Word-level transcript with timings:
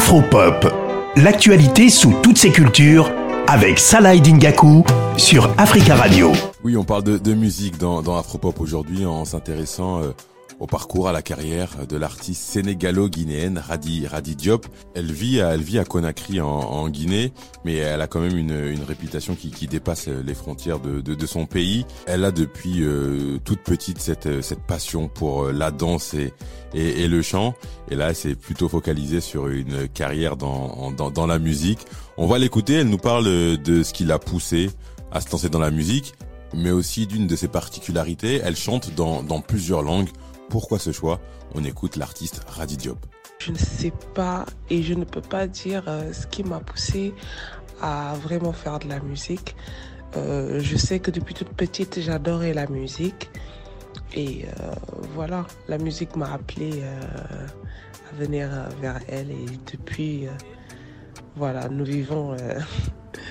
Afropop, 0.00 0.66
l'actualité 1.16 1.90
sous 1.90 2.14
toutes 2.22 2.38
ses 2.38 2.50
cultures 2.50 3.12
avec 3.46 3.78
Salah 3.78 4.16
Dingaku 4.16 4.82
sur 5.18 5.50
Africa 5.58 5.94
Radio. 5.94 6.32
Oui, 6.64 6.74
on 6.74 6.84
parle 6.84 7.04
de, 7.04 7.34
musique 7.34 7.76
dans, 7.76 8.00
dans 8.00 8.16
Afropop 8.16 8.58
aujourd'hui 8.60 9.04
en 9.04 9.26
s'intéressant 9.26 10.00
euh, 10.00 10.12
au 10.60 10.66
parcours, 10.66 11.08
à 11.08 11.12
la 11.12 11.22
carrière 11.22 11.86
de 11.86 11.96
l'artiste 11.96 12.42
sénégalo-guinéenne 12.42 13.58
Radi, 13.58 14.06
Radi 14.06 14.36
Diop. 14.36 14.66
Elle 14.94 15.10
vit 15.10 15.40
à, 15.40 15.54
elle 15.54 15.62
vit 15.62 15.78
à 15.78 15.84
Conakry 15.84 16.40
en, 16.40 16.88
Guinée, 16.88 17.32
mais 17.64 17.76
elle 17.76 18.00
a 18.00 18.06
quand 18.06 18.20
même 18.20 18.36
une, 18.36 18.68
une 18.68 18.82
réputation 18.82 19.34
qui, 19.34 19.50
qui, 19.50 19.66
dépasse 19.66 20.08
les 20.08 20.34
frontières 20.34 20.78
de, 20.78 21.00
de, 21.00 21.14
de, 21.14 21.26
son 21.26 21.46
pays. 21.46 21.86
Elle 22.06 22.24
a 22.24 22.30
depuis 22.30 22.82
euh, 22.82 23.38
toute 23.44 23.60
petite 23.60 23.98
cette, 24.00 24.42
cette 24.42 24.62
passion 24.62 25.08
pour 25.08 25.44
euh, 25.44 25.52
la 25.52 25.70
danse 25.70 26.14
et, 26.14 26.32
et, 26.74 27.02
et 27.02 27.08
le 27.08 27.22
chant. 27.22 27.54
Et 27.90 27.94
là, 27.94 28.12
s'est 28.12 28.34
plutôt 28.34 28.68
focalisée 28.68 29.20
sur 29.20 29.48
une 29.48 29.88
carrière 29.88 30.36
dans, 30.36 30.92
dans, 30.92 31.10
dans 31.10 31.26
la 31.26 31.38
musique. 31.38 31.80
On 32.18 32.26
va 32.26 32.38
l'écouter, 32.38 32.74
elle 32.74 32.88
nous 32.88 32.98
parle 32.98 33.24
de 33.56 33.82
ce 33.82 33.92
qui 33.92 34.04
l'a 34.04 34.18
poussée 34.18 34.70
à 35.10 35.20
se 35.20 35.30
lancer 35.30 35.48
dans 35.48 35.58
la 35.58 35.70
musique, 35.70 36.14
mais 36.54 36.70
aussi 36.70 37.06
d'une 37.06 37.26
de 37.26 37.36
ses 37.36 37.48
particularités, 37.48 38.40
elle 38.44 38.56
chante 38.56 38.94
dans, 38.94 39.22
dans 39.22 39.40
plusieurs 39.40 39.82
langues. 39.82 40.08
Pourquoi 40.50 40.80
ce 40.80 40.90
choix 40.90 41.20
On 41.54 41.62
écoute 41.62 41.94
l'artiste 41.94 42.42
Radi 42.48 42.76
Diop. 42.76 42.98
Je 43.38 43.52
ne 43.52 43.56
sais 43.56 43.92
pas 44.14 44.44
et 44.68 44.82
je 44.82 44.94
ne 44.94 45.04
peux 45.04 45.20
pas 45.20 45.46
dire 45.46 45.84
euh, 45.86 46.12
ce 46.12 46.26
qui 46.26 46.42
m'a 46.42 46.58
poussé 46.58 47.14
à 47.80 48.14
vraiment 48.20 48.52
faire 48.52 48.80
de 48.80 48.88
la 48.88 48.98
musique. 48.98 49.54
Euh, 50.16 50.58
je 50.60 50.76
sais 50.76 50.98
que 50.98 51.12
depuis 51.12 51.34
toute 51.34 51.50
petite, 51.50 52.00
j'adorais 52.00 52.52
la 52.52 52.66
musique. 52.66 53.30
Et 54.12 54.44
euh, 54.44 54.72
voilà, 55.14 55.46
la 55.68 55.78
musique 55.78 56.16
m'a 56.16 56.32
appelé 56.32 56.82
à 56.82 58.16
venir 58.16 58.50
vers 58.80 58.98
elle. 59.08 59.30
Et 59.30 59.46
depuis, 59.72 60.26
voilà, 61.36 61.68
nous 61.68 61.84
vivons 61.84 62.36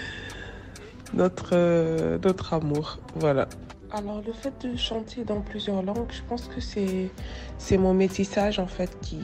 notre, 1.14 2.18
notre 2.24 2.54
amour. 2.54 2.98
Voilà. 3.16 3.50
Alors 3.92 4.22
le 4.26 4.34
fait 4.34 4.54
de 4.62 4.76
chanter 4.76 5.24
dans 5.24 5.42
plusieurs 5.42 5.82
langues, 5.82 6.12
je 6.12 6.22
pense 6.22 6.48
que 6.48 6.62
c'est 6.62 7.78
mon 7.78 7.94
métissage 7.94 8.60
en 8.60 8.68
fait 8.68 8.96
qui 9.02 9.20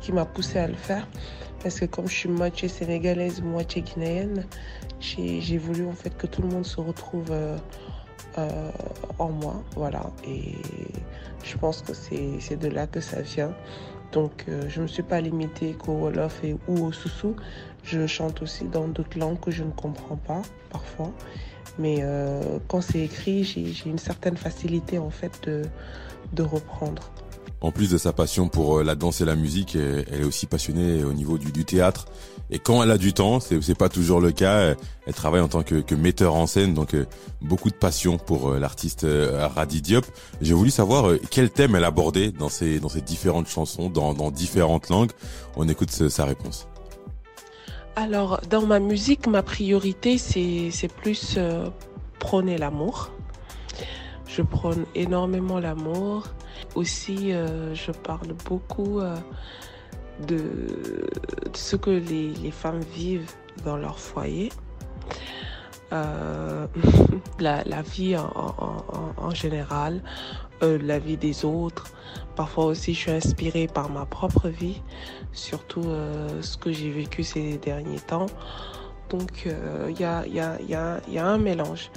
qui 0.00 0.12
m'a 0.12 0.24
poussé 0.24 0.58
à 0.58 0.66
le 0.68 0.74
faire 0.74 1.06
parce 1.62 1.80
que 1.80 1.84
comme 1.84 2.06
je 2.06 2.14
suis 2.14 2.28
moitié 2.28 2.68
sénégalaise, 2.68 3.42
moitié 3.42 3.82
guinéenne, 3.82 4.46
j'ai 5.00 5.58
voulu 5.58 5.84
en 5.86 5.92
fait 5.92 6.16
que 6.16 6.26
tout 6.26 6.42
le 6.42 6.48
monde 6.48 6.64
se 6.64 6.80
retrouve 6.80 7.26
euh, 7.30 7.56
euh, 8.38 8.70
en 9.18 9.30
moi, 9.30 9.62
voilà. 9.74 10.10
Et 10.26 10.54
je 11.42 11.56
pense 11.56 11.82
que 11.82 11.92
c'est 11.92 12.56
de 12.56 12.68
là 12.68 12.86
que 12.86 13.00
ça 13.00 13.20
vient. 13.20 13.52
Donc 14.12 14.44
euh, 14.48 14.62
je 14.68 14.78
ne 14.78 14.82
me 14.84 14.88
suis 14.88 15.02
pas 15.02 15.20
limitée 15.20 15.74
qu'au 15.74 15.92
Wolof 15.92 16.44
et 16.44 16.56
ou 16.68 16.86
au 16.86 16.92
Soussou. 16.92 17.34
Je 17.82 18.06
chante 18.06 18.42
aussi 18.42 18.64
dans 18.64 18.88
d'autres 18.88 19.18
langues 19.18 19.40
que 19.40 19.50
je 19.50 19.64
ne 19.64 19.70
comprends 19.70 20.16
pas 20.16 20.42
parfois. 20.70 21.12
Mais 21.78 21.98
euh, 22.00 22.58
quand 22.68 22.80
c'est 22.80 23.00
écrit, 23.00 23.44
j'ai 23.44 23.74
une 23.86 23.98
certaine 23.98 24.36
facilité 24.36 24.98
en 24.98 25.10
fait 25.10 25.40
de, 25.44 25.62
de 26.32 26.42
reprendre. 26.42 27.10
En 27.62 27.72
plus 27.72 27.90
de 27.90 27.98
sa 27.98 28.12
passion 28.12 28.48
pour 28.48 28.78
euh, 28.78 28.84
la 28.84 28.94
danse 28.94 29.20
et 29.20 29.24
la 29.24 29.34
musique, 29.34 29.76
elle 29.76 30.20
est 30.20 30.24
aussi 30.24 30.46
passionnée 30.46 31.04
au 31.04 31.12
niveau 31.12 31.38
du, 31.38 31.64
théâtre. 31.64 32.06
Et 32.50 32.58
quand 32.58 32.82
elle 32.82 32.90
a 32.90 32.98
du 32.98 33.12
temps, 33.12 33.40
c'est 33.40 33.74
pas 33.76 33.88
toujours 33.88 34.20
le 34.20 34.30
cas. 34.30 34.74
Elle 35.06 35.14
travaille 35.14 35.40
en 35.40 35.48
tant 35.48 35.62
que, 35.62 35.94
metteur 35.94 36.34
en 36.34 36.46
scène, 36.46 36.74
donc 36.74 36.94
euh, 36.94 37.06
beaucoup 37.40 37.70
de 37.70 37.74
passion 37.74 38.18
pour 38.18 38.52
l'artiste 38.54 39.06
Radi 39.54 39.82
Diop. 39.82 40.06
J'ai 40.40 40.54
voulu 40.54 40.70
savoir 40.70 41.14
quel 41.30 41.50
thème 41.50 41.74
elle 41.74 41.84
abordait 41.84 42.30
dans 42.30 42.50
ses 42.50 42.78
dans 42.78 42.88
ses 42.88 43.00
différentes 43.00 43.48
chansons, 43.48 43.90
dans 43.90 44.30
différentes 44.30 44.88
langues. 44.90 45.10
On 45.56 45.68
écoute 45.68 45.90
sa 45.90 46.24
réponse. 46.24 46.68
Alors, 47.98 48.42
dans 48.50 48.66
ma 48.66 48.78
musique, 48.78 49.26
ma 49.26 49.42
priorité, 49.42 50.18
c'est 50.18 50.92
plus 51.00 51.36
euh, 51.38 51.70
prôner 52.18 52.58
l'amour. 52.58 53.10
Je 54.28 54.42
prône 54.42 54.84
énormément 54.94 55.58
l'amour. 55.58 56.26
Aussi, 56.74 57.32
euh, 57.32 57.74
je 57.74 57.92
parle 57.92 58.34
beaucoup 58.44 59.00
euh, 59.00 59.16
de, 60.26 60.42
ce 61.54 61.74
que 61.76 61.88
les, 61.88 62.50
femmes 62.50 62.82
vivent 62.94 63.32
dans 63.64 63.78
leur 63.78 63.98
foyer. 63.98 64.50
la, 67.40 67.82
vie 67.82 68.16
en 68.16 69.30
général, 69.30 70.02
euh, 70.62 70.78
la 70.82 70.98
vie 70.98 71.16
des 71.18 71.44
autres. 71.44 71.86
Parfois 72.34 72.66
aussi, 72.66 72.94
je 72.94 73.00
suis 73.00 73.10
inspirée 73.10 73.66
par 73.66 73.90
ma 73.90 74.06
propre 74.06 74.48
vie, 74.48 74.82
surtout 75.32 75.84
euh, 75.84 76.40
ce 76.42 76.56
que 76.56 76.72
j'ai 76.72 76.90
vécu 76.90 77.22
ces 77.22 77.58
derniers 77.58 78.00
temps. 78.00 78.26
Donc, 79.10 79.42
il 79.44 79.52
euh, 79.52 79.90
y, 79.90 80.04
a, 80.04 81.24
un 81.24 81.38
mélange. 81.38 81.90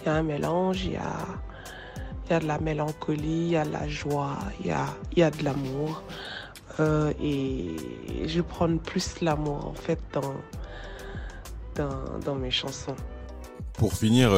Il 0.00 0.06
y 0.06 0.08
a 0.08 0.14
un 0.14 0.22
mélange, 0.22 0.84
il 0.84 0.92
y 0.92 0.96
a, 0.96 2.38
de 2.38 2.46
la 2.46 2.58
mélancolie, 2.58 3.46
il 3.46 3.50
y 3.50 3.56
a 3.56 3.64
de 3.64 3.72
la 3.72 3.88
joie, 3.88 4.38
il 4.60 4.66
y 4.66 5.22
a, 5.22 5.30
de 5.30 5.44
l'amour. 5.44 6.02
et 7.20 7.76
je 8.26 8.40
prends 8.40 8.76
plus 8.76 9.20
l'amour, 9.20 9.68
en 9.68 9.74
fait, 9.74 10.00
dans 11.74 12.34
mes 12.34 12.50
chansons. 12.50 12.96
Pour 13.74 13.94
finir, 13.94 14.32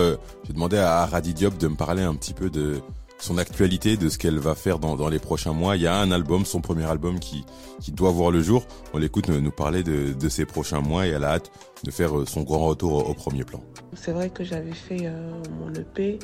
j'ai 0.44 0.52
demandé 0.52 0.78
à 0.78 1.04
Radi 1.06 1.34
Diop 1.34 1.58
de 1.58 1.68
me 1.68 1.76
parler 1.76 2.02
un 2.02 2.14
petit 2.14 2.34
peu 2.34 2.50
de, 2.50 2.82
son 3.24 3.38
actualité, 3.38 3.96
de 3.96 4.08
ce 4.08 4.18
qu'elle 4.18 4.38
va 4.38 4.54
faire 4.54 4.78
dans, 4.78 5.08
les 5.08 5.18
prochains 5.18 5.52
mois. 5.52 5.76
Il 5.76 5.82
y 5.82 5.86
a 5.86 5.96
un 5.96 6.10
album, 6.10 6.44
son 6.44 6.60
premier 6.60 6.84
album 6.84 7.18
qui, 7.18 7.44
doit 7.88 8.10
voir 8.10 8.30
le 8.30 8.42
jour. 8.42 8.64
On 8.92 8.98
l'écoute 8.98 9.28
nous, 9.28 9.50
parler 9.50 9.82
de, 9.82 10.28
ses 10.28 10.44
prochains 10.44 10.80
mois 10.80 11.06
et 11.06 11.10
elle 11.10 11.24
a 11.24 11.32
hâte 11.32 11.50
de 11.84 11.90
faire 11.90 12.16
euh, 12.16 12.26
son 12.26 12.42
grand 12.42 12.66
retour 12.66 13.08
au, 13.08 13.14
premier 13.14 13.44
plan. 13.44 13.62
C'est 13.94 14.12
vrai 14.12 14.30
que 14.30 14.44
j'avais 14.44 14.72
fait 14.72 15.06
euh, 15.06 15.30
mon 15.58 15.72
EP 15.72 16.18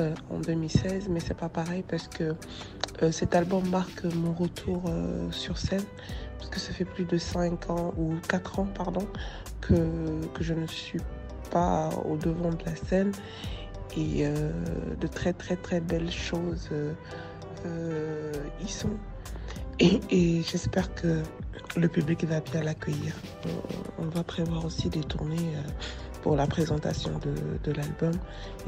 euh, 0.00 0.14
en 0.30 0.38
2016, 0.38 1.08
mais 1.10 1.20
c'est 1.20 1.36
pas 1.36 1.48
pareil 1.48 1.84
parce 1.86 2.08
que 2.08 2.34
cet 3.10 3.34
album 3.34 3.68
marque 3.70 4.04
mon 4.04 4.32
retour 4.32 4.84
sur 5.32 5.58
scène, 5.58 5.82
parce 6.38 6.48
que 6.48 6.60
ça 6.60 6.72
fait 6.72 6.84
plus 6.84 7.04
de 7.04 7.18
5 7.18 7.68
ans 7.68 7.92
ou 7.98 8.14
4 8.28 8.60
ans, 8.60 8.68
pardon, 8.72 9.06
que, 9.60 9.74
que 10.32 10.44
je 10.44 10.54
ne 10.54 10.66
suis 10.68 11.00
pas 11.50 11.90
au 12.04 12.16
devant 12.16 12.50
de 12.50 12.64
la 12.64 12.76
scène 12.76 13.12
et 13.96 14.26
euh, 14.26 14.50
de 15.00 15.06
très 15.06 15.32
très 15.32 15.56
très 15.56 15.80
belles 15.80 16.10
choses 16.10 16.68
euh, 16.72 16.92
euh, 17.66 18.32
y 18.60 18.68
sont. 18.68 18.96
Et, 19.80 20.42
j'espère 20.42 20.94
que 20.94 21.22
le 21.76 21.88
public 21.88 22.24
va 22.24 22.40
bien 22.40 22.62
l'accueillir. 22.62 23.14
On, 23.98 24.04
va 24.04 24.22
prévoir 24.22 24.64
aussi 24.64 24.88
des 24.88 25.00
tournées 25.00 25.56
pour 26.22 26.36
la 26.36 26.46
présentation 26.46 27.10
de, 27.18 27.34
de 27.64 27.76
l'album, 27.76 28.12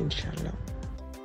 Inch'Allah. 0.00 0.52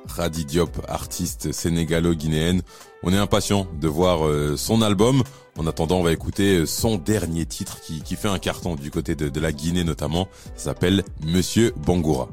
Radi 0.06 0.44
Diop, 0.44 0.84
artiste 0.88 1.52
sénégalo-guinéenne. 1.52 2.62
On 3.02 3.12
est 3.12 3.18
impatient 3.18 3.66
de 3.80 3.88
voir 3.88 4.20
son 4.56 4.82
album. 4.82 5.22
En 5.58 5.66
attendant, 5.66 5.98
on 5.98 6.02
va 6.02 6.12
écouter 6.12 6.66
son 6.66 6.96
dernier 6.96 7.46
titre 7.46 7.80
qui, 7.80 8.02
qui 8.02 8.16
fait 8.16 8.28
un 8.28 8.38
carton 8.38 8.74
du 8.74 8.90
côté 8.90 9.14
de, 9.14 9.28
de 9.28 9.40
la 9.40 9.52
Guinée 9.52 9.84
notamment. 9.84 10.28
Ça 10.56 10.66
s'appelle 10.66 11.04
Monsieur 11.24 11.72
Bangoura. 11.76 12.28